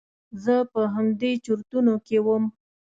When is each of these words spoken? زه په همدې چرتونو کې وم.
زه 0.43 0.55
په 0.71 0.81
همدې 0.93 1.31
چرتونو 1.45 1.93
کې 2.05 2.17
وم. 2.25 2.43